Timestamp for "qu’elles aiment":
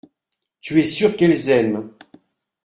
1.15-1.91